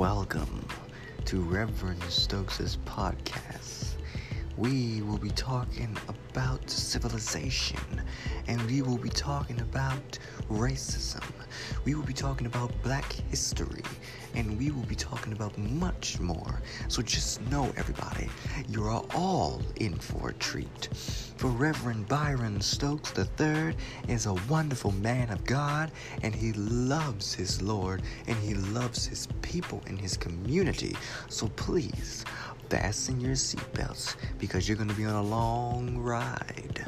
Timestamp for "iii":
23.18-23.74